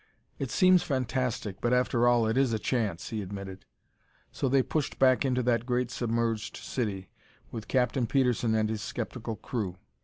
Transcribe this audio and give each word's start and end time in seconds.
"It 0.39 0.49
seems 0.49 0.81
fantastic, 0.81 1.61
but 1.61 1.73
after 1.73 2.07
all 2.07 2.25
it 2.25 2.35
is 2.35 2.53
a 2.53 2.57
chance," 2.57 3.09
he 3.09 3.21
admitted. 3.21 3.65
So 4.31 4.49
they 4.49 4.63
pushed 4.63 4.97
back 4.97 5.23
into 5.23 5.43
that 5.43 5.67
great 5.67 5.91
submerged 5.91 6.57
city, 6.57 7.11
with 7.51 7.67
Captain 7.67 8.07
Petersen 8.07 8.55
and 8.55 8.67
his 8.67 8.81
skeptical 8.81 9.35
crew. 9.35 9.75